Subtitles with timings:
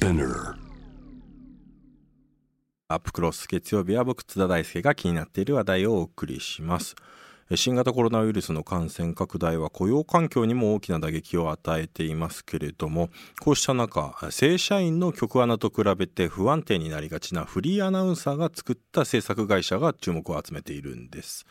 [0.00, 0.54] Spinner.
[2.88, 6.96] アップクロス月曜日は僕津田大輔が気になっている話題をお送りします。
[7.54, 13.10] 新型コロナウイルスの感染拡大は雇用環境にも大きな打撃を与えていますけれども
[13.40, 21.44] こうした中正社員の局アナと比べて不安定になりがちなフリーアナウンサーが作った制作会社が注目を集めているんです。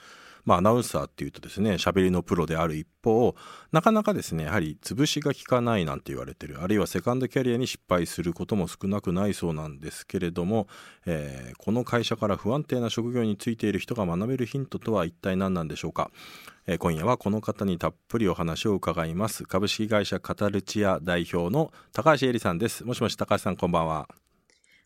[0.49, 3.35] まあ、アナウンサーっていうとですね喋りのプロである一方
[3.71, 10.67] なかなかですねやはり潰しが効かないなんて言われてるあるいはセカンドキャリアに失敗することも少なくないそうなんですけれども、
[11.05, 16.09] えー、この会社から不安定な職業についている人が学べるヒントとは一体何なんでしょうか、
[16.65, 19.43] えー、今夜はこの方にたっぷりお話を伺います。
[19.43, 22.83] 株式会社カタルチア代表の高橋恵里さんです。
[22.85, 24.09] もしもし高橋さんこんばんは。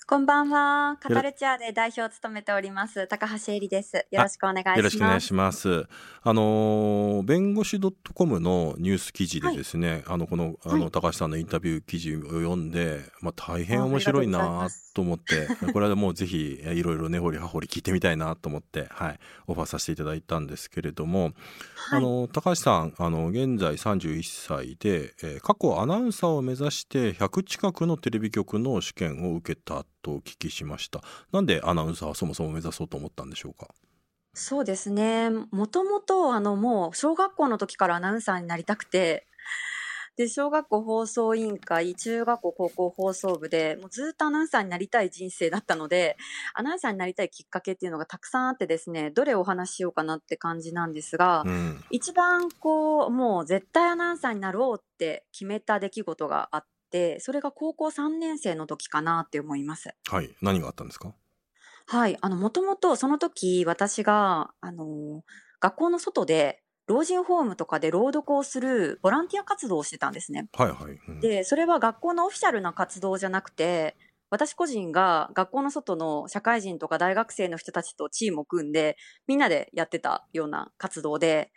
[0.05, 0.97] こんばんは。
[0.99, 4.05] カタルチャーで代表を務めております、高橋恵里です。
[4.11, 4.77] よろしくお願いします。
[4.77, 5.85] よろしくお願いします。
[6.23, 7.79] あの、弁護士
[8.13, 21.33] .com のニュース記事でですね、はい、あの、この、あの、高橋さんのインタビュー記事を読んで、まあ、大変面白いなと思って、 これはもうぜひ、いろいろ根掘り葉掘り聞いてみたいなと思って、はい、オファーさせていただいたんですけれども、はい、
[21.91, 31.01] あの、高橋さん、あの、現在31歳で、えー、過去アナウンサーを目指して100近くのテレビ局の試験を受けたとお聞きしました。
[31.31, 33.73] なんでアナウンサーはそもそも目指そうと思ったんでしょうか？
[34.35, 35.29] そうですね。
[35.29, 39.27] もともと、あの、もう、小学校の時からアナウンサーになりたくて、
[40.15, 46.17] で、小学校放送委員会、中学校高校放送部で、もうずっとアナウンサーになりたい人生だったので、
[46.53, 59.89] アナウンサーになりたいきっかけっていうのがたくさんあってですね、どれをお話ししようかなって感じなんですが、うん、一番こう、もう絶対アナウンサーになろうって決めた出来事があって、それが高校3年生の時かなって思います。
[60.09, 60.35] はい。
[60.41, 61.13] 何があったんですか？
[61.87, 62.17] はい。
[62.21, 65.23] あの、もともとその時私が、あの、
[65.59, 70.49] 学校の外で老人ホームとかで朗読をするボランティア活動をしてたんですね。
[70.53, 70.93] はいはい。
[71.07, 73.97] うん、で、それは学校のオフィシャルな活動じゃなくて、
[74.29, 81.51] 私個人が学校の外の社会人とか大学生の人たちとチームを組んで、みんなでやってたような活動で、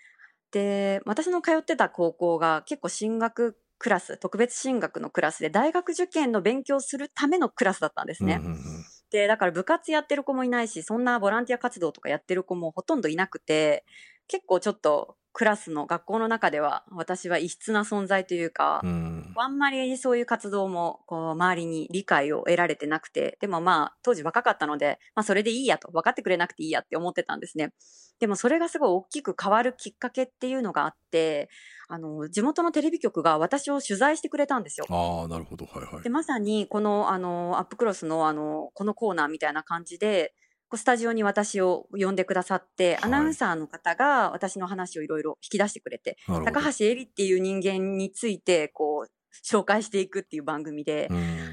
[0.52, 8.40] で、私の通ってた高校が結構進学クラス、特別進学のクラスで、大学受験の勉強するためのクラスだったんですね。
[8.42, 13.84] うんうんうん、で、だから部活やってる子もいないし、そんなボランティア活動とかやってる子もほとんどいなくて、
[14.28, 27.74] 結構ちょっとクラスの学校の中では私は異質な存在というか、うん、あんまりそういう活動もこう周りに理解を得られてなくて、でもまあ当時若かったので、まあそれでいいやと、分かってくれなくていいやって思ってたんですね。
[28.18, 31.50] でもそれがすごい大きく変わるきっかけっていうのがあって、
[31.88, 34.86] あの、地元のテレビ局が私を取材してくれたんですよ。
[34.88, 35.66] ああ、なるほど。
[35.66, 36.02] はいはい。
[36.02, 40.32] で、まさにこの、あの、アップクロスのあの、このコーナーみたいな感じで、
[40.74, 49.10] スタジオに私を呼んでくださって、アナウンサーの方が私の話をいろいろ引き出してくれて、高橋絵里っていう人間について、こう、
[49.44, 51.08] 紹介していくっていう番組で、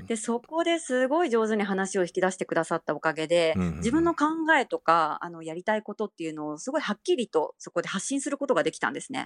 [0.07, 4.25] で、そこですごい上手に話を引き出してくださったおかげで、自分の考
[4.57, 9.25] えとか、あの、やりたいことっていうのをすごいはっきりとそこで発信することができたんですね。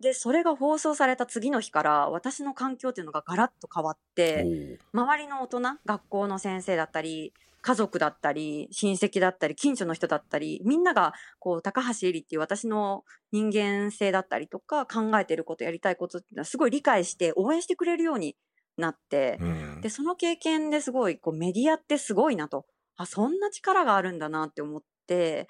[0.00, 18.36] で、それが放送された次の日から、私の環境っていうのがガラッと変わって、周りの大人、学校の先生だったり、家族だったり、親戚だったり、近所の人だったり、みんなが、こう、高橋絵里っていう私の人間性だったりとか、考えてること、やりたいことっていうのはすごい理解して応援してくれるように
[18.76, 22.66] なって、うん、で、その経験ですごい、こう、メディアってすごいなと、
[22.96, 25.48] あ、そんな力があるんだなって思って、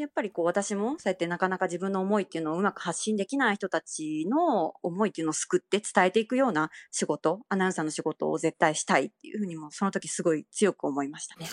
[0.00, 11.46] やっぱりこう私もそうやってなかなか自分の思いっていうのをうまく発信できない人たちの思いっていうのを救って伝えていくような仕事、アナウンサーの仕事を絶対したいっていうふうにもその時すごい強く思いましたね。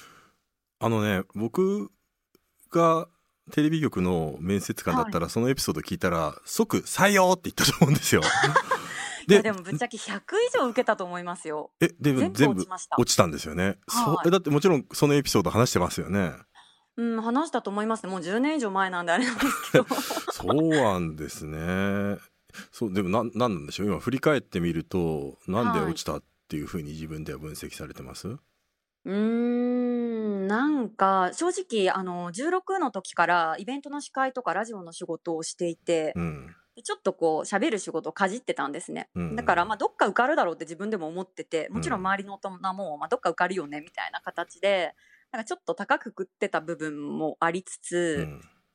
[0.79, 1.91] あのね、僕
[2.71, 3.09] が
[3.51, 8.21] テレビ局の面接官だったら、そのエピソード聞いたら即採用って言ったと思うんですよ。
[9.29, 11.71] いやでもぶっちゃけ100以上受けたと思いますよ。
[11.81, 12.65] え、でも全部
[12.97, 13.77] 落ちたんですよね。
[13.85, 16.33] はい、そだってもちろんそのエピソード話してますよね。
[16.97, 18.11] うん、話したと思いますね。
[18.11, 19.85] もう10年以上前なんであれなんですけど。
[20.33, 22.17] そうなんですね。
[22.71, 23.87] そう、でもな、なんなんでしょう？
[23.87, 36.55] 今振り返ってみると、なんで落ちたっていうふうに自分では分析されてます、うーん、なんか、正直、あの、16の時からイベントの司会とかラジオの仕事をしていて、うん。
[36.83, 39.09] ちょっとこう喋る仕事をかじってたんですね。
[39.15, 44.93] うんだからまあどっか受かるだろうって自分でも思ってて、もちろん周りの大人もまあどっか受かるよねみたいな形で、
[45.37, 48.27] なんかちょっと高く食ってた部分もありつつ、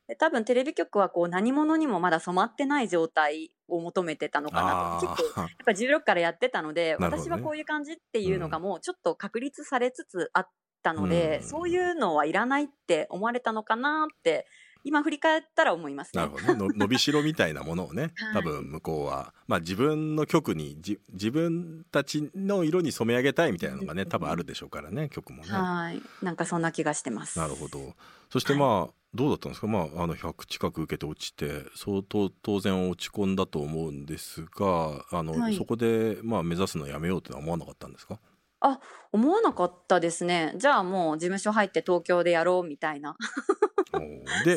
[0.08, 5.08] うん、多分テレビ局はこう何者にもまだ染まってない状態を求めてたのかなと。
[5.16, 10.48] 結構やっぱ16からやってたので、 ね、私はこういう感じっていうのがもうちょっと確立されつつあっ
[10.84, 14.46] たので、うん、そういうのはいらないって思われたのかなって
[14.84, 16.22] 今振り返ったら思いますね。
[16.22, 16.74] なるほどね。
[16.78, 25.50] 伸びしろみたいなものをね、多分向こうは、まあ自分の曲にじ、自分たちの色に染め上げたいみたいなのがね、多分あるでしょうからね、曲もね。
[25.50, 26.02] はい。
[26.22, 27.38] なんかそんな気がしてます。
[27.38, 27.94] なるほど。
[28.30, 38.18] そしてまあ、はいどうだったんですか、まあ、あの100近く受けて落ちて相当当然落ち込んだと思うんですがあの、はい、そこで、まあ、目指すのやめようってのは思わなかったんですか？
[38.64, 38.80] あ
[39.12, 40.54] 思わなかったですね。
[40.56, 43.16] じゃあもう事務所入って東京でやろうみたいな。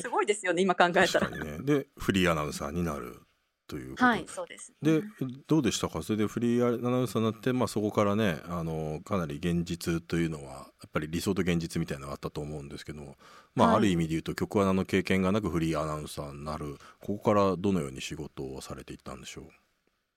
[0.01, 1.29] すごいですよね今考えたら。
[1.29, 3.19] ね、でフリーアナウンサーになる
[3.67, 4.05] ということ。
[4.05, 5.03] はいそうです、ね、で
[5.47, 6.03] どうでしたか？
[6.03, 13.15] それでフリーアナウンサーになって、まあ、そこからねあのかなり現実というのはやっぱり理想と現実みたいなのがあったと思うんですけど、
[13.55, 16.77] まあ、はい、ある意味で言うと曲アナの経験がなくフリーアナウンサーになる。
[17.01, 19.45] ここからどのように仕事をされていったんでしょう？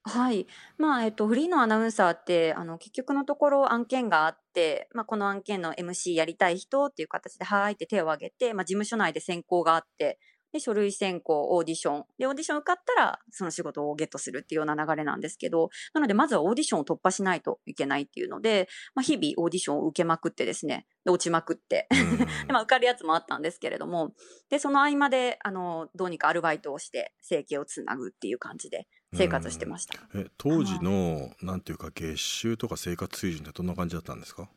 [0.04, 0.46] はい。
[0.78, 10.18] まあ、えっと、フリーのアナウンサーって、あの、結局のところ案件があって、まあ、この案件の MC やりたい人っていう形で、はーいって手を挙げて、まあ、事務所内で選考があって、
[10.52, 12.04] で、書類選考、オーディション。
[12.18, 21.86] で、オーディション受かったら、その仕事をゲットするっていうような流れなんですけど、なので、まずはオーディションを突破しないといけないっていうので、まあ、日々オーディションを受けまくってですね、で落ちまくって
[22.46, 24.14] で、まあ、受かるやつもあったんですけれども、
[24.48, 29.98] で、その合間で、あの、どうにかアルバイトをして、生計をつなぐっていう感じで生活してました。
[30.14, 34.48] え当時の、なんていうか、月収とか生活水準ってどんな感じだったんですか？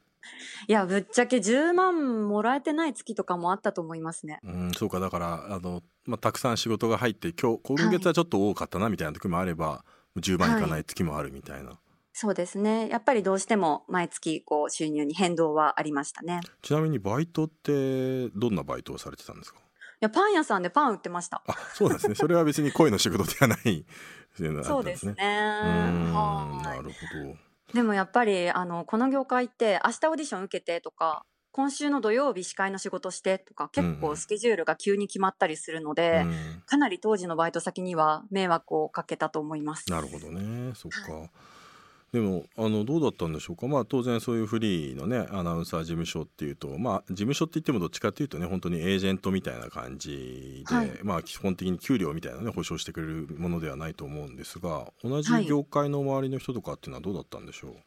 [0.67, 4.39] いや、ぶっちゃけ10万もらえてない月とかもあったと思いますね。
[4.43, 9.85] うん、そうか、だから、あの、まあ、たくさん仕事が入って、今日、今月はちょっと多かったなみたいな時もあれば、は
[10.17, 11.69] い、10万いかない月もあるみたいな。
[11.69, 11.77] はい、
[12.13, 12.87] そうですね。
[12.89, 16.41] やっぱりどうしても毎月こう収入に変動はありましたね。
[16.61, 19.59] ちなみにバイトってどんなバイトをされてたんですか？
[19.59, 19.61] い
[20.01, 21.41] や、パン屋さんでパン売ってました。
[21.47, 22.15] あ、そうですね。
[22.15, 23.85] それは別に声の仕事ではない
[24.63, 25.13] そうですね。
[25.13, 27.35] なるほど。
[27.73, 39.89] でもやっぱり、あの、この業界って、明日オーディション受けてとか、今週の土曜日司会の仕事してとか、結構スケジュールが急に決まったりするので、うん、かなり当時のバイト先には迷惑をかけたと思います。
[39.91, 40.73] なるほどね。
[40.75, 41.29] そっか。
[42.11, 57.83] でもあのどうだったんでしょうか、まあ、当然そういうフリーのねアナウンサー事務所っていうと、まあ、事務所って言ってもどっちかっていうとね本当にエージェントみたいな感じで、はい、まあ、基本的に給料みたいなね保証してくれるものではないと思うんですが同じ業界の周りの人とかっていうのはどうだったんでしょう、はい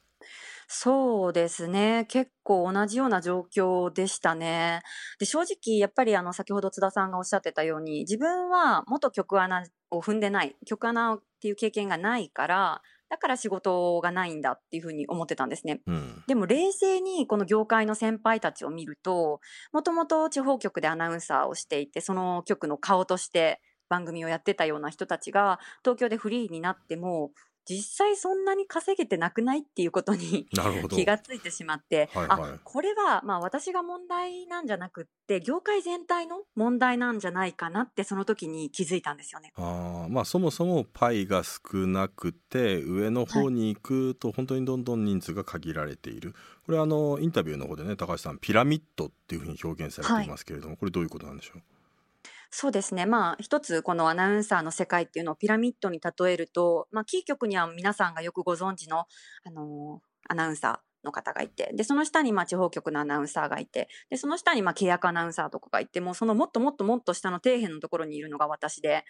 [0.67, 2.07] そうですね。
[2.09, 4.81] 結構同じような状況でしたね。
[5.19, 12.83] で、正直やっぱりあの先ほど津田さんがおっしゃってたように、自分は元局アナを踏んでない、局アナっていう経験がないから、
[13.15, 15.81] だから仕事がないんだっていうふうに思ってたんですね。
[15.87, 19.41] うん、でも冷静にこの業界の先輩たちを見ると、
[19.73, 27.31] もともと地方局でアナウンサーをしていて、その局の顔として番組をやってたような人たちが、東京でフリーになっても、
[27.67, 30.47] 実際そんなに稼げてなくないっていうことに
[30.91, 39.53] 気がついてしまって、はいはい、あこれはまあ私が問題なんじゃなくって業界全体の問題なんじゃないかなってその時に気づいたんですよね。
[39.57, 51.63] あまあそもそもパイが少なくて上の方に行くと本当にどんどん人数が限られている、はい、これあのインタビューの方でね高橋さんピラミッドっていうふうに表現されていますけれども、はい、これどういうことなんでしょう？
[52.57, 53.05] そうですね。
[53.05, 69.05] まあ、一つこのアナウンサーの世界っていうのをピラミッドに例えると、まあ、キー局には皆さんがよくご存知の、あのー、アナウンサーの方がいて、で、その下にまあ地方局のアナウンサーがいて、で、その下にまあ契約アナウンサーとかがいて、もうそのもっともっともっと下の底辺のところにいるのが私で、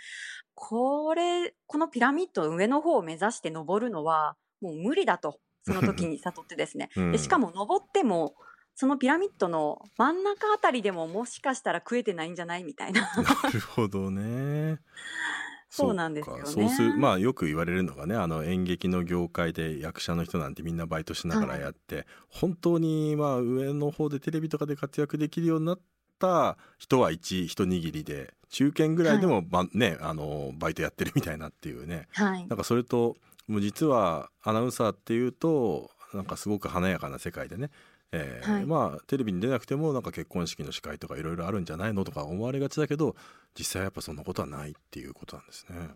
[0.55, 6.89] これ、このピラミッドの上の方を目指して登るのはもう無理だと、その時に悟ってですね。
[7.13, 8.37] でしかも登っても、
[8.75, 12.65] そのピラミッドの真ん中あたりでももしかしたら食えてないんじゃない？
[12.65, 13.03] みたいな。
[13.03, 14.81] なるほどね。
[15.71, 16.43] そうなんですよね。
[16.45, 25.81] そうするまあよく言われるのがねあの演劇の業界で役者の人なんてみんなバイトしながらやって、はい、本当にまあ上の方でテレビとかで活躍できるようになっ
[26.21, 33.17] た人は一一握りで中堅ぐらいでも、はい、ねあのバイトやってるみたいなっていうね、はい、なんかそれと
[33.49, 37.71] もう実はアナウンサーっていうとなんかすごく華やかな世界でね
[38.15, 43.17] えーはい、まあテレビに出なくてもなんか結婚式の司会とかいろいろあるんじゃないのとか思われがちだけど
[43.59, 45.89] 実際やっぱそんなことはないっていうことなんですね。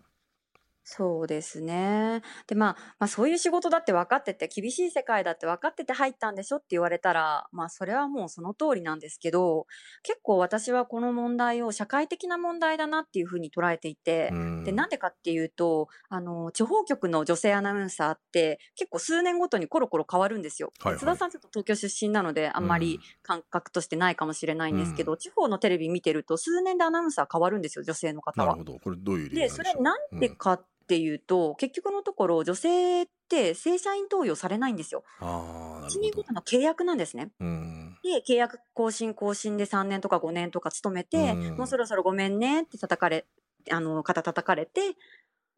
[0.91, 2.23] そうですね。
[2.47, 9.67] で、まあ、まあ、そういう仕事だって分かってて、厳しい世界だって分かってて入ったんでしょって言われたら、まあ、それはもうその通りなんですけど、
[10.01, 14.31] 結構私はこの問題を社会的な問題だなっていうふうに捉えていて、
[14.65, 20.73] で、なんでかっていうと、あの、地方局の女性アナウンサーって結構数年ごとにコロコロ変わるんですよ。
[20.79, 28.47] はいはい、津田さんちょっと東京出身なので、あんまり感覚としてないかもしれないんですけど、地方のテレビ見てると数年でアナウンサー変わるんですよ、女性の方は。
[28.47, 28.79] なるほど。
[28.79, 35.03] これどういう理由でそれなんでかっていうと、結局のところ、女性って正社員登用されないんですよ。
[35.19, 37.29] あ1年ごとの契約なんですね。
[37.39, 43.27] うんで、契約更新更新で3年とか5年とか勤めて、うんもうそろそろごめんねって叩かれ、
[43.69, 44.95] あの、肩叩かれて、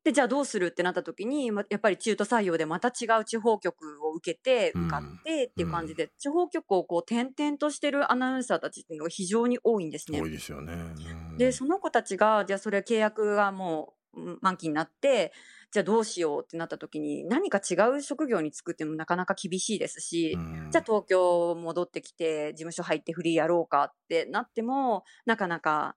[0.03, 10.27] で、じゃあどうするってなった時に、まやっぱり中途採用でまた違う地方局を受けて、うん受かってっていう感じで、地方局をこう転々としてるアナウンサーたちっていうのが非常に多いんですね多。
[10.27, 10.73] いですよね。
[10.73, 14.00] うんで、その子たちが、じゃあそれ契約がもううん
[14.41, 15.31] 満期になって、
[15.71, 25.95] じゃあどうしようってなった時に、何か違う職業に就くってもなかなか厳しいですし、うんじゃあ東京戻ってきて事務所入ってフリーやろうかってなっても、なかなか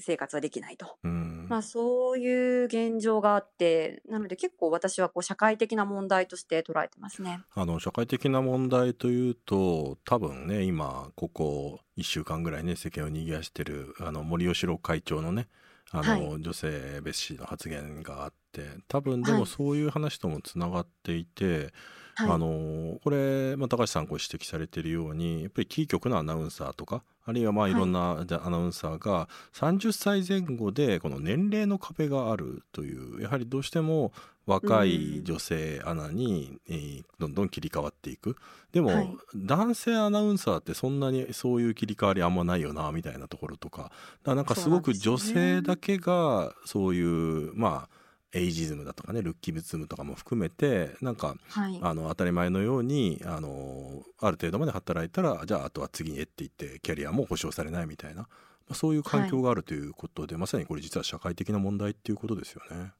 [0.00, 0.98] 生活はできないと。
[1.04, 7.40] うんまあそういう現状があって、なので結構私はこう社会的な問題として捉えてますね。
[7.54, 15.48] あの社会的な問題というと多分ね今ここ1週間ぐらいね世間を賑わしてるあの森喜朗会長のね
[15.92, 16.68] あの、はい女性
[17.02, 19.40] 蔑視の発言があって多分ではい。
[19.40, 21.72] もそういう話ともつながっていて、
[22.14, 22.30] はい。
[22.30, 34.12] あのこれ、まあ、高橋さんご指摘されているようにやっぱりキー局のアナウンサーとかあるいはまあはいいろんなアナウンサーが30歳前後でこの年齢の壁があるというやはりどうしても
[34.46, 38.36] 若い女性アナに、えーどんどん切り替わっていく。
[38.72, 39.16] でも、はい。
[39.36, 43.82] 男性アナウンサーってそんなにそういう切り替わりあんまないよなみたいなところとか。
[43.82, 43.92] だか
[44.24, 48.01] らなんかすごく女性だけがそういうまあ
[48.32, 51.78] エイジズムだとかねルッキズムとかも含めてなんかはい。
[51.82, 58.28] あの当たり前のようにあのある程度まで働いたらじゃああとは次へって言ってキャリアも保証されないみたいな、ま
[58.70, 62.92] あ、そういう環境があるということで、まさにこれ実は社会的な問題っていうことですよね。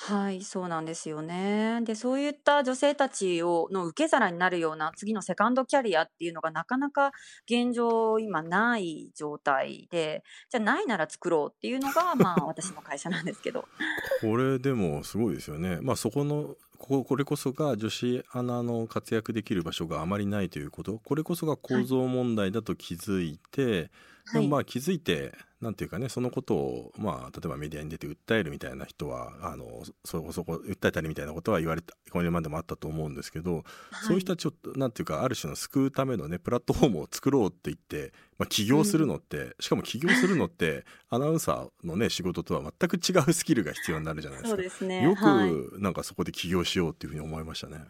[0.00, 1.80] はい、そうなんですよね。
[1.82, 7.10] で、そういった女性たちをの受け皿になるような次のセカンドキャリアっていうのがなかなか
[7.50, 13.66] 現状今ない状態で、じゃあないなら作ろうっていうのが、まあ私の会社なんですけど。
[14.22, 15.80] これでもすごいですよね。
[15.82, 23.90] まあそこのこここれこそが女子アナの活躍できる場所があまりないということこれこそが構造問題だと気づいて、
[24.32, 33.64] でもまあ気づいてなんていうかねそのことをまあ例えばメディアに出て訴えるみたいな人はあのそこそこ訴えたりみたいなことは言われたこれまでもあったと思うんですけど、
[34.06, 44.62] そういう人たちをなんていうかある種の救うためのねプラットフォームを作ろうって言って、まあ、起業するのって、しかも起業するのってアナウンサーのね仕事とは全く違うスキルが必要になるじゃないですか。
[44.70, 45.02] すね。
[45.02, 47.80] よくはいなんかそこで起業しようっていうふうに思いましたね。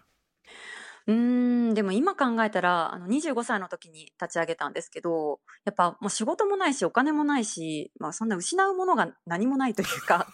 [1.08, 10.26] うーん、でも今考えたら、あの25歳の時に立ち上げたんですけど、やっぱもう仕事もないし、お金もないし、まあそんな失うものが何もないというか、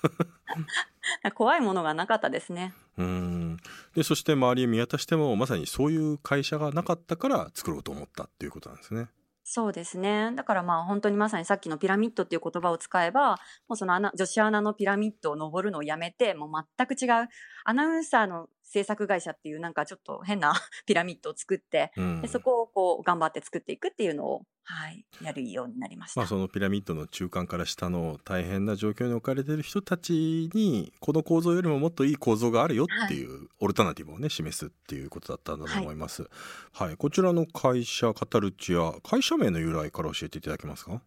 [1.35, 2.75] 怖いものがなかったですね。
[2.99, 3.57] うん
[3.95, 9.09] でそして周りを見渡してもまさにそういう会社がなかったから作ろうと思ったっていうことなんですね。
[9.45, 10.33] そうですね。
[10.35, 13.39] だからまあ本当にまさにさっきのピラミッドっていう言葉を使えば、
[13.69, 17.29] もうその女子アナのピラミッドを登るのをやめて、もう全く違う
[17.65, 20.55] アナウンサーの制作会社っていうなんかちょっと変な
[20.87, 26.21] ピラミッドを作って、うんでそこをこう頑張って作っていくっていうのを、はい、やるようになりました。
[26.21, 36.29] まあ、そのピラミッドの中間から下の大変な状況に置かれている人たちにこの構造よりももっといい構造があるよっていうオルタナティブをね示すっていうことだったんだと思います。
[36.73, 41.03] はい、こちらの会社カタルチア会社名の由来から教えていただけますか？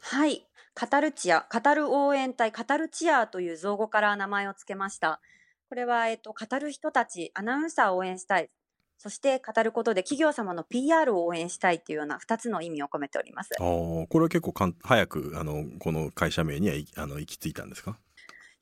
[0.00, 0.46] はい。
[0.72, 5.20] カタルチア、カタル応援隊、カタルチアという造語から名前を付けました。
[5.70, 8.50] これは、えっと、語る人たち、アナウンサーを応援したい。
[8.98, 13.50] そして、語ることで企業様の PR を応援したいというような2つの意味を込めております。
[13.56, 17.96] あーこれは結構かん早くあのこの会社名にはいあの行き着いたんですか？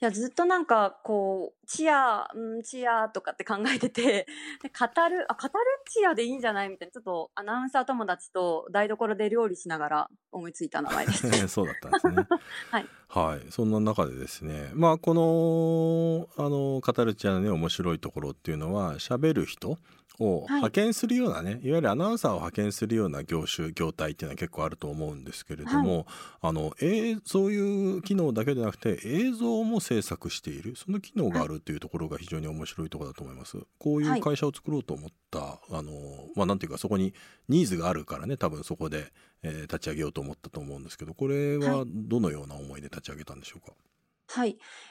[0.05, 4.27] や、ずっとなんか、こう、チア、うん、チアとかって考えてて、
[4.63, 11.27] で語る、あ、語るチアでいいんじゃないみたいな、ちょっとアナウンサー友達と台所で料理しながら思いついた名前です。
[11.49, 12.27] そうだったんですね。
[12.71, 12.87] はい。
[13.09, 19.79] はい、そんな中でですね、まあこのあのカタルチアのね面白いところっていうのは喋る人
[20.19, 26.07] をはい派遣するようなね、い、わゆるアナウンサーを派遣するような業種業態っていうのは結構あると思うんですけれども、
[26.41, 33.59] あのえーそういう機能だけでなくて映像も制作しているその機能があるっていうところが非常に面白いところだと思います。
[33.79, 35.93] こういう会社を作ろうと思った、あの
[36.35, 37.15] まあなんていうかそこに
[37.49, 43.77] ニーズがあるからね多分そこで、えー立ち上げようと思ったと思うんですけどこれはどのような思いで立ち上げたんでしょうか、はい。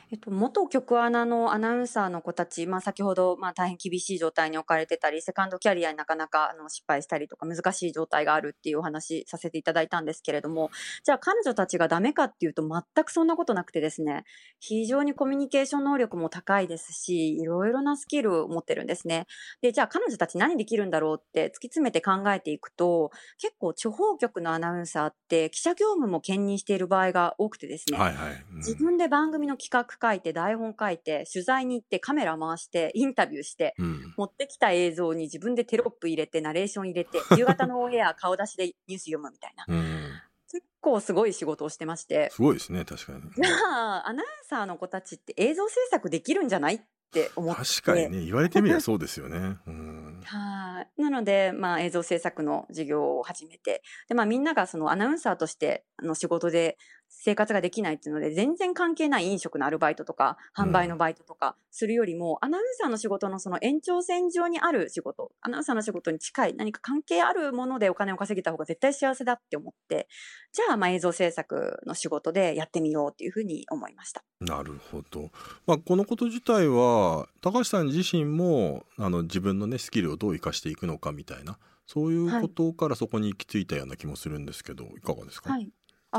[0.09, 10.71] えっと、元局アナのアナウンサーの子たち、まあ先ほど、まあ大変厳しい状態に置かれてたり、セカンドキャリアになかなかあの失敗したりとか難しい状態があるっていうお話させていただいたんですけれども、
[11.03, 14.23] じゃあ彼女たちがダメかっていうと全くそんなことなくてですね、
[14.59, 19.27] 非常にコミュニケーション能力も高いですし、いろいろなスキルを持ってるんですね。
[19.61, 28.57] で、じゃあ彼女たち何できるんだろうって突き詰めて考えていくと、結構地方局のアナウンサーって記者業務も兼任している場合が多くてですね、はいはい、うん。
[28.57, 39.65] 自分で番番組の企画書いて、台本書いて、取材に行って、カメラ回して、インタビューして、うん、持ってきた映像に自分でテロップ入れて、ナレーション入れて、 夕方のオンエア顔出しでニュース読むみたいな。
[39.67, 40.11] うん
[40.49, 42.29] 結構すごい仕事をしてまして。
[42.31, 43.19] すごいですね、確かに。
[43.43, 49.57] アナウンサーの子たちって映像制作できるんじゃないっって思って確かにね言われてみればそうですよね。
[49.65, 56.77] うん、はいなので、まあ、映像制作の授業を始めてで、まあ、みんながそのアナウンサーとしての仕事で
[57.09, 70.07] 生活ができないっていうので全然関係ない飲食のアルバイトとか販売のバイトとかするよりも、うん、アナウンサーの仕事のその延長線上にある仕事アナウンサーの仕事に近い何か関係あるものでお金を稼げた方が絶対幸せだって思って
[70.53, 74.23] じゃあまあ映像制作の仕事でやってみようっていうふうに思いました。
[74.39, 75.29] なるほど、
[75.65, 85.69] まあ、このこと自体は高橋さん自身もあの自分のねスキルをどう生かしていくのかみたいなそういうことからそこに行き着いたような気もするんですけど、はい、いかがですか、はい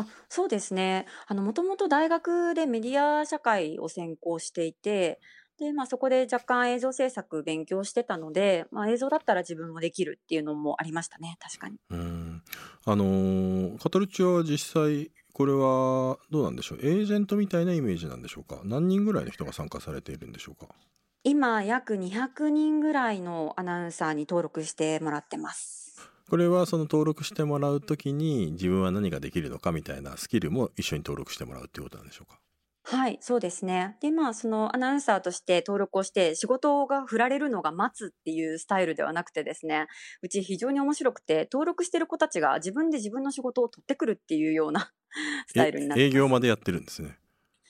[0.00, 1.06] あ、そうですね。
[1.26, 5.20] あの、もともと大学でメディア社会を専攻していて、
[5.58, 11.78] で、まあそこで若干映像制作勉強してたので、まあ映像だったら自分もできるっていうのもありましたね、確かに。
[11.90, 12.42] うん。
[12.84, 16.78] あのー、カタルチアは実際、これはどうなんでしょう？
[16.80, 18.60] エージェントみたいなイメージなんでしょうか？
[18.64, 20.68] 何人ぐらいの人が参加されているんでしょうか？
[21.24, 25.77] 今、約200人ぐらいのアナウンサーに登録してもらってます。
[26.28, 32.38] これはその登録してもらうときに自分は何ができるのかみたいなスキルも一緒に登録してもらうっていうことなんでしょうか？
[32.90, 33.98] はい、そうですね。
[34.00, 39.88] で、まあ、そのアナウンサーとして登録をして、仕事が振られるのが待つっていうスタイルではなくてですね、
[40.22, 44.90] うち非常に面白くて、登録してる子たちが自分で自分の仕事を取ってくるっていうような
[45.48, 47.18] スタイルになって営業までやってるんですね。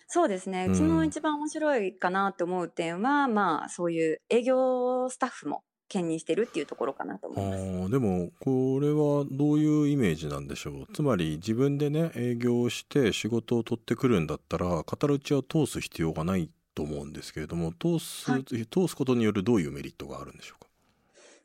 [0.07, 0.69] そうですね。
[0.71, 7.90] うちの一番面白いかなと思う点は、まあ、そういう営業スタッフも兼任してるっていうところかなと思います。
[7.90, 10.92] でもこれはどういうイメージなんでしょう？
[10.92, 20.68] つまり自分でね営業して仕事を取ってくるんだったらカタルチを通す必要がないと思うんですけれども通す、はい、通すことによるどういうメリットがあるんでしょうか？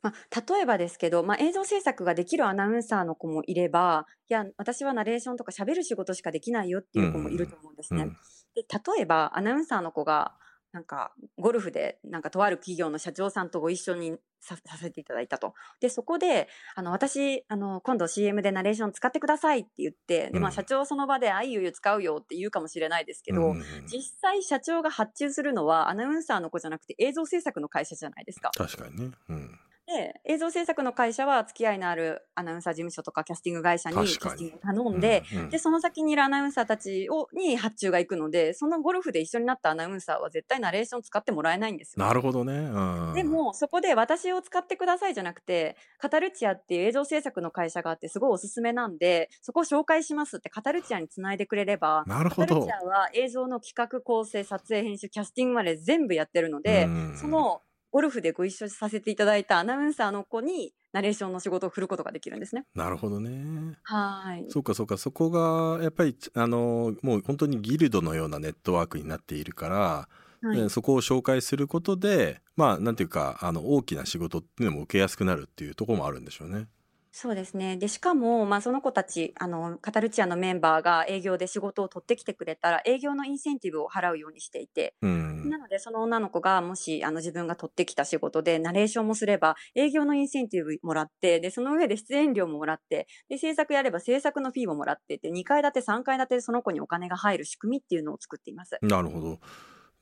[0.03, 8.03] まあ、例えばですけど、まあ、映像制作ができるアナウンサーの子もいればいや私はナレーションとか喋る仕事しかできないよっていう子もいると思うんですね。
[8.03, 8.17] うんうん、
[8.53, 10.33] で例えばアナウンサーの子が
[10.73, 15.53] なんかゴルフでなんかとある企業の社長さんとご一緒にさせていただいたと。
[15.79, 28.51] で、そこで、あの、私、あの、今度 CM でナレーション使ってくださいって言って、で、まあ、社長その場で、あ、いいよ使うよって言うかもしれないですけど、うん、実際社長が発注するのはアナウンサーの子じゃなくて映像制作の会社じゃないですか。
[28.53, 29.11] 確かにね。
[29.29, 29.59] うん。
[29.85, 42.05] で、映像制作の会社は付き合いのあるアナウンサー事務所とかキャスティング会社にキャスティングを頼んで、うんうん、で、その先にいるアナウンサーたちをに発注が行くので、そのゴルフで一緒になったアナウンサーは絶対ナレーション使ってもらえないんですよ。
[42.05, 42.53] なるほどね。
[42.53, 52.47] うん、でも、そこで私を使ってくださいじゃなくて、カタルチアっていう映像制作の会社があってすごいおすすめなんで、そこを紹介しますってカタルチアにつないでくれれば、なるほど。
[52.47, 57.61] カタルチアは映像の企画構成、撮影、編集、キャスティングまで全部やってるので、その
[57.93, 62.65] ゴルフでご一緒させていただいたアナウンサーの子にナレーションの仕事を振ることができるんですね。
[62.73, 63.77] なるほどね。
[63.83, 64.45] はい。
[64.49, 70.09] そうかそうかそこがやっぱりあのもう本当にギルドのようなネットワークになっているから。
[70.45, 76.67] はい、そこを紹介することでまあなんていうかあの大きな仕事っていうのも受けやすくなるっていうところもあるんでしょうね。
[77.15, 77.77] そうですね。
[77.77, 98.79] で、しかも、まあ、その子たち、あの、カタルチアのメンバーが営業で仕事を取ってきてくれたら、営業のインセンティブを払うようにしていて、うん、なので、その女の子が、もし、あの、自分が取ってきた仕事で、ナレーションもすれば、営業のインセンティブもらって、で、その上で出演料ももらって、で、制作やれば制作のフィーももらってて、2階建て、3階建てでその子にお金が入る仕組みっていうのを作っています。
[98.81, 99.39] なるほど。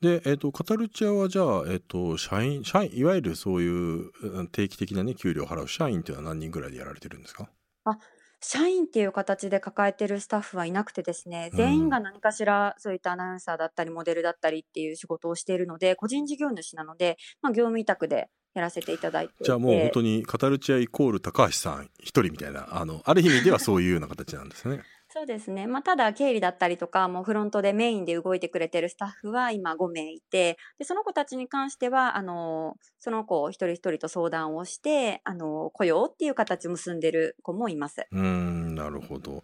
[0.02, 7.50] で、えーと、カタルチアはじゃあ、えーと、社員社員いわゆるそういう定期的な、ね、給料を払う社員っていうのは何人ぐらいでやられてるんですか？
[7.86, 7.98] あ、
[8.42, 19.34] 社員っていう形で抱えてるスタッフはいなくてですね、全員が何かしらそういったアナウンサーだったり、モデルだったりっていう仕事をしているので、個人事業主なので、まあ、業務委託でやらせていただいて。
[19.44, 24.82] じゃあもう本当にカタルチアイコール高橋さん一人みたいな、あの、ある意味ではそういうような形なんですね。
[25.14, 25.68] そうですね。
[25.68, 38.08] まあ、ただ、経理だったりとか、もうフロントでメインで動いてくれてるスタッフは今5名いて、で、その子たちに関しては、あの、その子一人一人と相談をして、あの、雇用っていう形を結んでる子もいます。
[38.10, 39.44] うん、なるほど。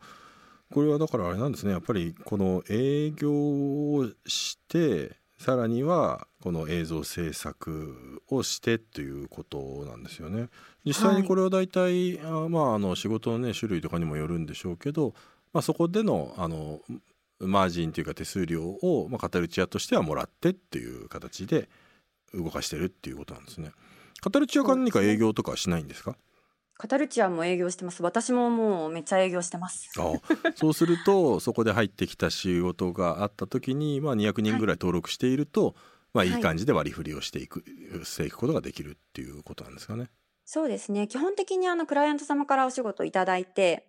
[0.74, 1.74] これはだからあれなんですね。
[1.74, 10.48] やっぱりこの営業をして、さらにはこの映像制作をしてということなんですよね。
[10.84, 15.14] 実際にこれは大体、はい、あまああの仕事のね種類とかにもよるんでしょうけど
[15.54, 16.82] まあ、そこでのあの
[17.40, 21.70] マージンというか手数料を、まあ、カタルチアとしてはもらってっていう形で
[22.34, 23.72] 動かしてるっていうことなんですね。
[24.22, 26.16] カタルチアから何か営業とかはしないんですか？
[26.80, 28.04] カタルチアも営業してます。
[28.04, 29.90] 私ももうめっちゃ営業してます。
[29.98, 30.14] あ
[30.56, 35.74] そうするとそこで入ってきた仕事があった時に、まあ、200人ぐらい登録していると、はい、
[36.14, 40.10] まあ、いい感じで割り振りをしていく、はい、していくことができるっていうことなんですかね。
[40.46, 43.88] そうですね基本的にあのクライアント様からお仕事をいただいて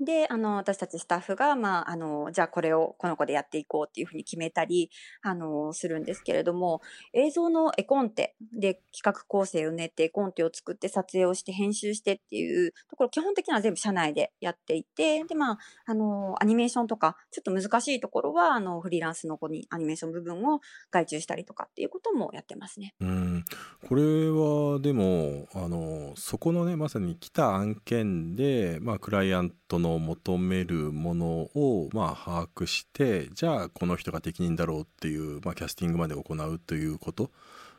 [0.00, 6.80] で、あの、私たちスタッフが、まあ、あの、じゃあこれをこの子でやっていこうっていうふうに決めたり、あの、するんですけれども、
[7.12, 20.60] 映像の絵コンテで企画構成を練って絵コンテを作って撮影をして編集してっていうところ、基本的には全部社内でやっていて、で、まあ、あの、アニメーションとか、ちょっと難しいところは、あの、フリーランスの子にアニメーション部分を
[20.90, 22.94] 外注したりとかっていうこともやってますね。
[23.00, 23.44] うん。
[23.86, 37.30] これは、でも、あの、そこのね、まさに来た案件で、まあ、クライアントの求めるものをまあ把握してじゃあこの人が適任だろうっていう、まあ、キャスティングまで行うということ。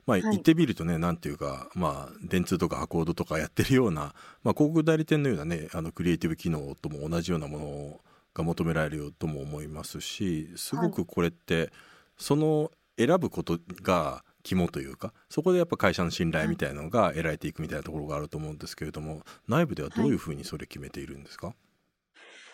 [0.06, 8.00] まあ、言ってみるとね、何、はい、ていうか、まあ、電通とかアコードとかやってるような、まあ、広告代理店のようなね、あの、クリエイティブ機能とも同じようなもの
[8.34, 11.72] が求められるよとも思いますし、すごくこれって、
[12.18, 21.56] その選ぶことが肝というか、そこでやっぱ会社の信頼みたいなのが得られていくみたいなところがあると思うんですけれども、内部ではどういうふうにそれ決めているんですか、はい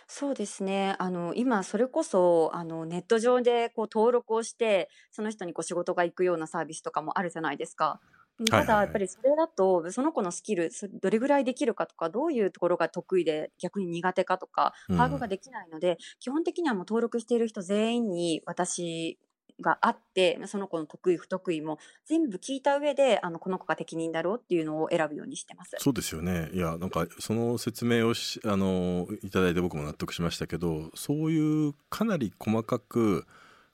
[0.09, 0.95] そうですね。
[0.99, 8.01] あの、今それこそ、あの、ネット上でこう登録をして、その人にこう仕事が行くようなサービスとかもあるじゃないですか。
[8.53, 10.69] ただ、やっぱりそれだと、その子のスキル、
[11.01, 19.19] どれぐらいできるかとか、どういうところが得意で逆に苦手かとか、把握ができないので、基本的にはもう登録している人全員に私
[19.61, 25.75] があって、その子の得意不得意も全部聞いた上で、あの、この子が適任だろうっていうのを選ぶようにしてます。
[25.79, 26.49] そうですよね。
[26.53, 33.25] いや、なんか、その説明をし、あの、いただいて僕も納得しましたけど、そういうかなり細かく、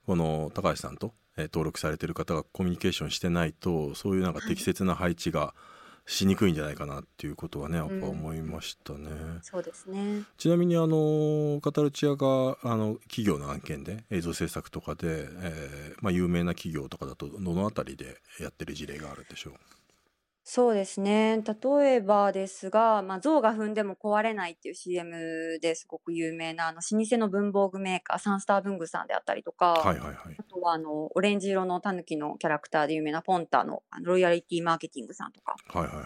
[0.05, 5.72] この高橋さんと、えー、登録されてる方がコミュニケーションしてないと、そういうなんか適切な配置が、はい
[6.05, 9.09] しにくいんじゃないかなっていうことはねやっぱ思いましたね。
[9.09, 10.23] うん、そうですね。
[10.37, 19.53] ちなみにあのカタルチアがあの企業の案件で映像制作とかで、えーまあ、有名な企業とかだとどの辺りでやってる事例があるでしょう？
[20.45, 21.41] そうですね。
[21.41, 30.35] 例えばですが、まあ、象が踏んでも壊れないっていう CM ですごく有名な、あの、老舗の文房具メーカー、サンスター文具さんであったりとか、はいはいはい。
[30.37, 36.05] あとは、あの、オレンジ色のタヌキのキャラクターで有名なポンタのあのロイヤリティマーケティングさんとか、はいはいはい。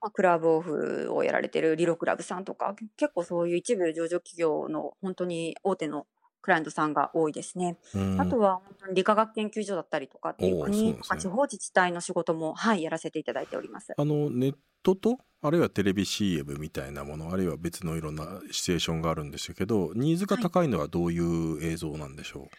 [0.00, 6.06] まあ、クラブオフをやられてるリロクラブさんとか、結構そういう一部上場企業の本当に大手の
[6.40, 7.78] クライアントさんが多いですね。
[8.18, 13.94] あとは本当に理化学研究所だったりとかっていう国とか地方自治体の仕事も、はい、やらせていただいております。
[13.96, 22.50] あのネットとあるいはテレビ CM みたいなものあるいは別のいろんなシチュエーションがあるんですけどニーズが高いのはどういう映像なんでしょう、はい、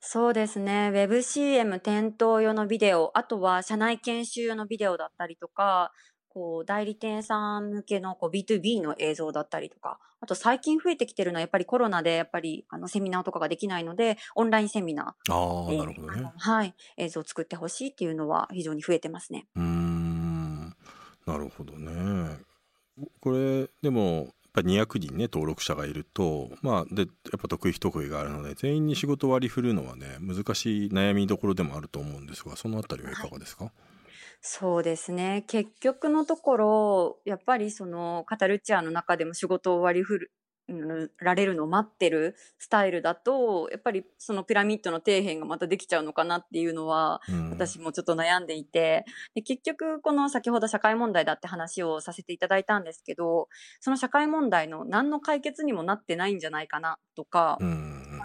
[0.00, 0.90] そうですね。
[0.92, 5.92] WebCM 店頭用のビデオ、あとは社内研修用のビデオだったりとか、
[6.36, 15.32] こう、代理店さん向けのこう B2B の映像だったりとか、あと最近増えてきてるのはやっぱりコロナでやっぱりあのセミナーとかができないので、オンラインセミナー。
[15.32, 16.30] ああ、なるほどね。
[16.36, 16.74] はい。
[16.98, 19.46] 映像を作ってほしいっていうのは非常に増えてますね。
[19.56, 20.76] うん。
[21.24, 22.36] なるほどね。
[23.20, 33.95] これ、でも、やっぱり200人ね、登録者がいると、まあ、で、やっぱ得意不得意があるので、全員に仕事割り振るのはね、難しい悩みどころでもあると思うんですが、そのあたりはいかがですか、はい
[34.48, 35.44] そうですね。
[35.48, 40.30] 結局のところ、やっぱりそのカタルチアの中でも仕事を割り振
[40.68, 49.04] る、られるのを待ってるスタイルだと、やっぱりそのピラミッドの底辺がまたできちゃうのかなっていうのは、私もちょっと悩んでいて、
[49.34, 53.48] で結局この先ほど社会問題だって話をさせていただいたんですけど、
[53.80, 57.58] その社会問題の何の解決にもなってないんじゃないかなとか、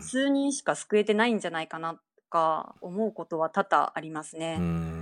[0.02, 5.01] 数人しか救えてないんじゃないかなとか思うことは多々ありますね。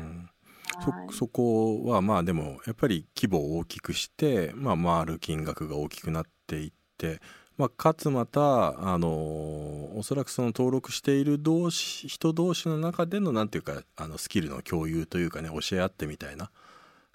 [0.82, 7.20] そそこはまあでもやっぱり規模を大きくして、まあ、回る金額が大きくなっていって、
[7.58, 16.52] まあ、かつまたあのおそらくその登録している同士人同士の中でのなんていうかあのスキルの共有というかね教え合ってみたいな。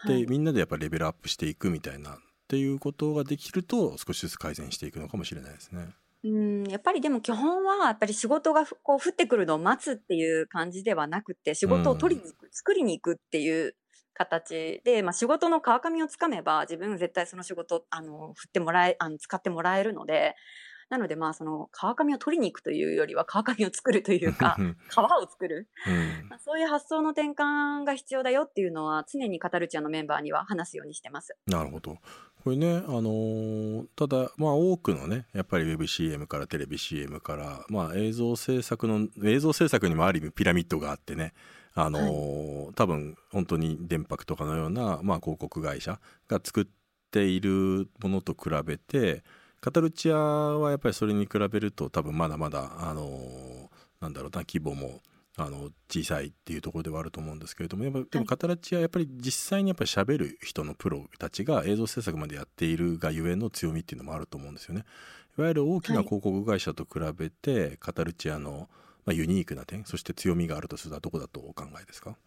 [0.06, 5.88] で、はい、みんなでやっぱりレベルアップしていくみたいなっていうことができると少しずつ改善していくのかもしれないですね。
[6.24, 13.76] うん、やっぱりでも基本はやっぱり仕事がこう降ってくるのを待つっていう感じではなくて仕事を取りに行く、作りに行くっていう
[14.14, 20.34] 形で、まあ、仕事の川上をつかめば自分絶対その仕事あの振ってもらえあの使ってもらえるので
[20.88, 24.56] なのでまあその川上を取りに行くというよりは川上を作るというか
[24.88, 31.36] 川を作る、うん、そういう発想の転換が必要だよっていうのは常にカタルチアのメンバーには話すようにしてます。
[31.46, 31.98] なるほど。
[32.42, 41.32] これね、あのー、ただ、まあ、多くのね、やっぱり WebCM からテレビ CM から、まあ、映像制作の、映像制作にもある意味ピラミッドがあってね、
[41.72, 46.66] あのーはい、多分、本当に電白とかのような、まあ、広告会社が作っ
[47.14, 49.22] っているものと比べて
[49.64, 55.00] カタルチアはやっぱりそれに比べると多分まだまだあのなんだろうな規模も
[55.38, 64.84] あの小さいっていうところではあると思うんですけれどもやっぱでもカタラチはやっぱり実際にやっぱり喋る人のプロたちが映像制作までやっているがゆえの強みっていうのもあると思うんですよね。
[65.38, 68.68] いわゆる大きな広告会社と比べて、はい、カタルチアの、
[69.06, 72.18] まあ、ユニークな点そして強みがあるとするとどこだとお考えですか？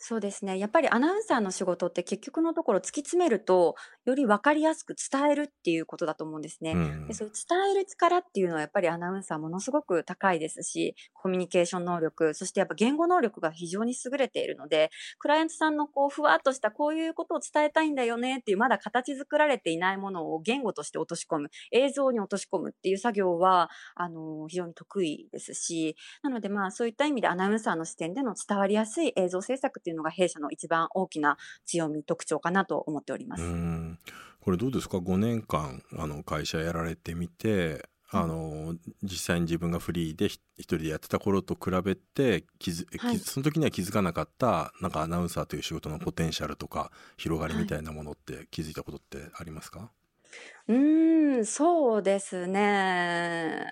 [0.00, 0.58] そうですね。
[0.60, 6.72] やっぱりアナウンサーの仕事って結局のところ突き詰めると、より分かりやすく伝えるっていうことだと思うんですね。
[6.72, 33.42] うん、でそういう伝える力っていうのはやっぱりアナウンサーものすごく高いですし、コミュニケーション能力、そしてやっぱ言語能力が非常に優れているので、クライアントさんのこうふわっとしたこういうことを伝えたいんだよねっていうまだ形作られていないものを言語として落とし込む、映像に落とし込むっていう作業は、あの、非常に得意ですし、なのでまあそういった意味でアナウンサーの視点での伝わりやすい映像制作っていうのが弊社の一番大きな強み特徴かなと思っております。
[34.40, 49.90] これどうですか？5年間あの会社やられてみてあの実際に自分がフリーで一人でやってた頃と比べて気づ、はい、その時には気づかなかったなんかアナウンサーという仕事のポテンシャルとか広がりみたいなものって気づいたことってありますか、は
[50.68, 53.66] い、うんそうですね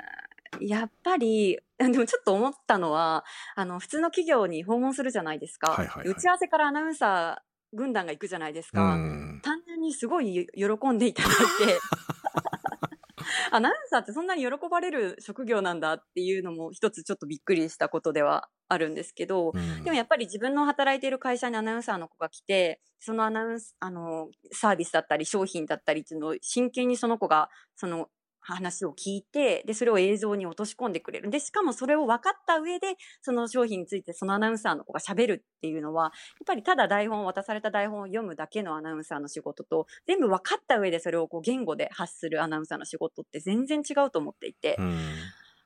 [0.61, 5.72] やっぱり でもちょっと思ったのは、あの、普通の企業に訪問するじゃないですか。
[5.72, 8.96] はいはいはい、打ち合わせからアナウンサー軍団が行くじゃないですか。
[9.42, 11.32] 単純にすごい喜んでいただい
[11.66, 11.78] て、
[13.52, 19.52] アナウンサーってそんなに喜ばれる職業なんだっていうのも一つちょっとびっくりしたことではあるんですけど、
[19.85, 28.09] でもやっぱり自分の働いている会社にアナウンサーの子が来て、そのアナウンス、あの、サービスだったり商品だったりっていうのを真剣にその子が、その
[28.54, 31.30] 話を聞いて、で、それを映像に落とし込んでくれる。
[31.30, 36.12] で、しかもそれを分かった上で、その商品についてそのアナウンサーの子が喋るっていうのは、やっ
[36.46, 44.76] ぱりただ台本、渡された台本を読むだけのアナウンサーの仕事と、全部分かった上でそれをこう言語で発するアナウンサーの仕事って全然違うと思っていて、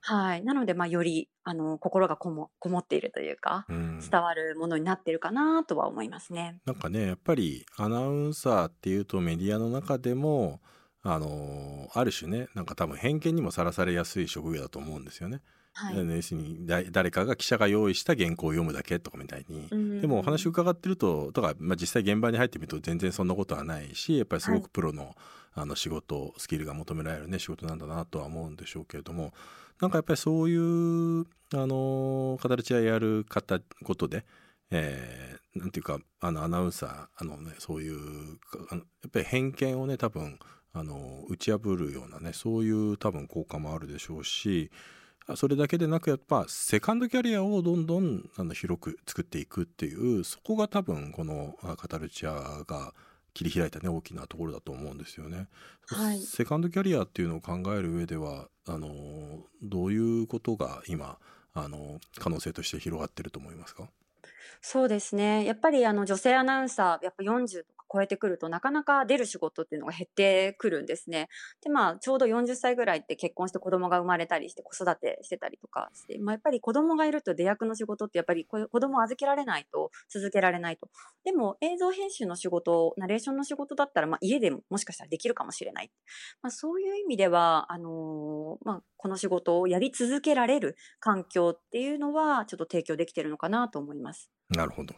[0.02, 0.44] はい。
[0.44, 6.58] なので、まあ、より、あの、心がこも、こもっているというか、うん、伝わるものになってるかなとは思いますね。
[6.64, 10.60] なんかね、やっぱりアナウンサーっていうとメディアの中でも、
[11.02, 15.40] あのある種ねなんか多分偏見にもさらされやすい職業だと思うんですよね。
[15.72, 25.14] はい、要するに誰かが記者が用意した原稿を読むだけとかみたいに、でもお話伺ってるととか、まあ、実際現場に入ってみると全然そんなことはないしやっぱりすごくプロのはい、
[25.54, 29.32] あの仕事スキルが求められるね仕事なんだなとは思うんでしょうけれども
[29.80, 34.24] なんかやっぱりそういうあの形はやる方ことで。
[34.72, 38.38] えー、なんていうかあのアナウンサーあの、ね、そういう
[38.70, 40.38] やっぱり偏見をね多分
[40.72, 44.70] あの打ち破るようなねそういう多分効果もあるでしょうし
[45.36, 52.32] それだけでなくやっぱセカンドキャリアをどんどんあの広く作っていくっていうそこが多分このカタルチア
[52.66, 52.94] が
[53.32, 55.46] 切り開いたね大きなところだと思うんですよね。
[55.86, 61.18] はい、セカンドキャリアっていうのを考える上ではあのどういうことが今
[61.52, 63.88] あの可能性として広がってると思いますか？
[64.60, 65.44] そうですね。
[65.44, 71.28] やっぱりあの女性アナウンサー、やっぱ40とか超えてくるとなかなか出る仕事っていうのが減ってくるんですね。
[71.62, 80.88] で、まあ、ちょうど40歳ぐらいって結婚して子供が生まれたりして子育てしてたりとかして、まあ、やっぱり子供がいると出役の仕事ってやっぱり子供を預けられないと続けられないと。
[81.24, 85.90] でも映像編集の仕事、ナレーションの仕事だったら、まあ、家でももしかしたらできるかもしれない。
[86.42, 94.09] まあ、そういう意味では、あのー、まあ、この仕事をやり続けられる環境っていうのはちょっと提供できてるのかなと思います。
[94.50, 94.94] なるほど。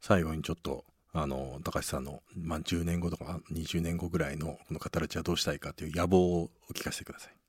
[0.00, 7.43] 最後にちょっとあの高橋さんの、まあ、10年後とか20年後ぐらいのこのカタルチはどうしたいかという野望をお聞かせてください。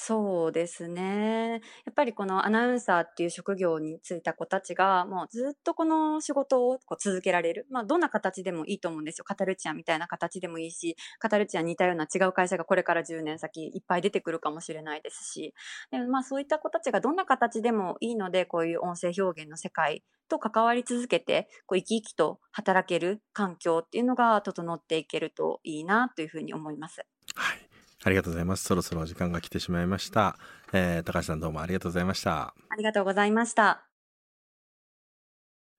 [0.00, 1.60] そうですね。
[1.84, 7.66] やっぱりこのアナウンサーっていう職業に就いた子たちが、もうずっとこの仕事をこう続けられる。
[7.68, 9.24] まあ、どんな形でもいいと思うんですよ。
[9.24, 15.52] カタルチアみたいな形でもいいし、カタルチアに似たような違う会社がこれから10年先いっぱい出てくるかもしれないですし、
[15.90, 27.04] でまあ、そういった子たちがどんな形でもいいので、こういう音声表現の世界と関わり続けて、こう生き生きと働ける環境っていうのが整っていけるといいなというふうに思います。
[27.34, 27.67] はい。
[28.04, 28.64] ありがとうございます。
[28.64, 30.38] そろそろ時間が来てしまいました。
[30.72, 32.54] えー、高橋さんどうもありがとうございました。
[32.68, 33.88] ありがとうございました。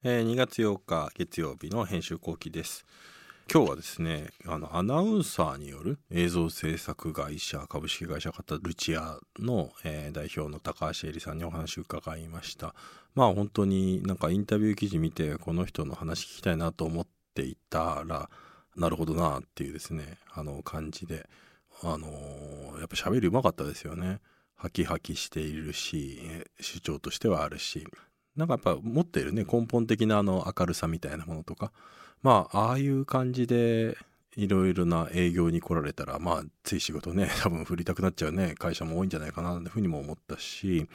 [0.04, 2.86] えー、2月8日月曜日の編集後期です。
[3.52, 12.76] 今日はですね、あの、アナウンサーによる映像制作会社、株式会社カタルチアの、えー、代表の高橋恵里さんにお話を伺いました。
[13.16, 18.30] まあ本当になんかインタビュー記事見てこの人の話聞きたいなと思っていたら、
[18.76, 21.30] なるほどなっていうですね、あの感じで、
[21.84, 24.20] あのー、やっぱ喋りうまかったですよね。
[24.56, 26.20] ハキハキしているし、
[26.60, 27.88] 主張としてはあるし、
[28.36, 31.72] なんかやっぱ持っているね、根本的なあの明るさみたいなものとか、
[32.22, 33.98] まあ、ああいう感じで
[34.36, 40.88] いろいろな営業に来られたらまあつい仕事ね 多分振りたくなっちゃうね会社も多いんじゃないかなというふうにも思ったし。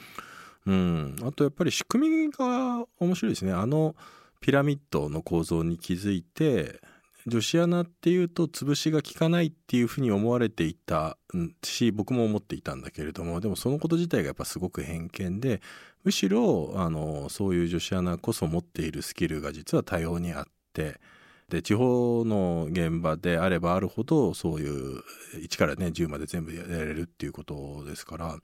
[0.67, 1.17] うん。
[1.23, 3.53] あとやっぱり仕組みが面白いですね。
[3.53, 3.95] あの
[4.41, 6.81] ピラミッドの構造に気づいて
[7.27, 11.17] 女子アナっていうと潰しが効かないっていうふうに思われていた
[11.63, 15.63] し僕も思っていたんだけれどもでもそのこと自体がやっぱすごく偏見で
[16.05, 21.01] むしろあのそういう女子アナこそ持っているスキルが実は多様にあって
[21.49, 25.03] で地方の現場であればあるほどそういう
[25.37, 28.37] 1からね10まで全部やれるっていうことですから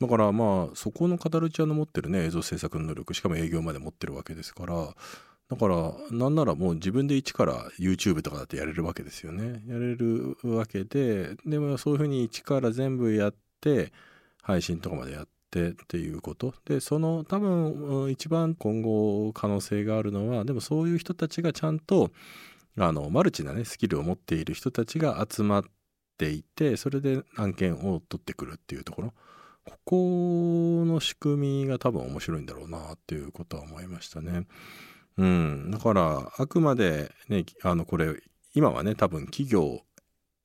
[0.00, 4.94] だからまあそこのカタルチアの持ってるね映像制作の能力しかも営業まで持ってるわけですから
[5.54, 9.62] だからなんならもう自分で一から YouTube とかだってやれるわけですよね。
[9.68, 13.92] やれるわけででもそういうふうに一から全部やって
[14.42, 16.54] 配信とかまでやってっていうこと。
[16.64, 22.10] でその多分一番今後可能性があるのはでもそういう人たちがちゃんと
[22.76, 25.64] あのマルチなねスキルを持っている人たちが集まっ
[26.18, 29.14] ていてそれで案件を取ってくるっていうところ。
[29.64, 34.46] ここの仕組みが多分面白いんだろうなっていうことは思いましたね。
[35.16, 38.20] うん、だからあくまでねあのこれ
[38.54, 39.82] 今はね多分企業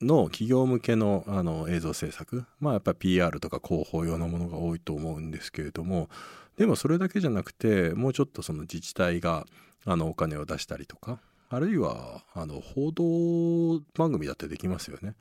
[0.01, 2.45] の企業向けのあの映像制作。
[2.60, 6.10] まあやっぱ PR とか広報用のものが多いと思うんですけれども。
[6.58, 9.45] でもそれだけじゃなくてもうちょっとその自治体が
[9.86, 15.15] あのお金を出したりとかあるいはあの報道番組だってできますよね。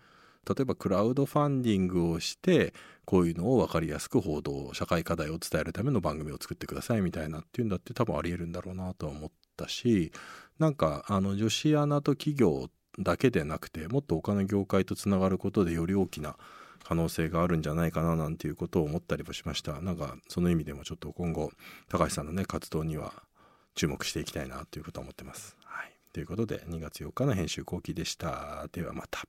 [0.49, 2.73] 例えばクラウドファンディングをして
[3.05, 10.13] こういうのを分かりやすく報道社会課題を伝えるための番組を作ってくださいみたいなっていうんだって多分ありえるんだろうなとは思ったし
[10.59, 16.37] なんかあの女子アナと企業だけでなくてもっと他の業界とつながることでより大きな
[16.85, 21.51] 可能性があるんじゃないかななんていうことを思ったりもしましたなんかその意味でもちょっと今後
[21.89, 23.13] 高橋さんのね活動には
[23.75, 25.57] 注目していきたいなということを思ってます。
[25.65, 28.67] はい、ということで2月4日の編集後期でした。
[28.73, 29.23] ではまた。